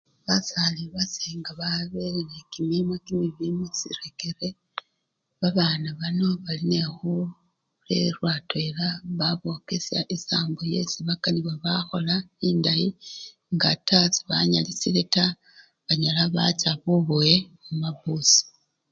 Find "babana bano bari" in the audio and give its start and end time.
5.39-6.65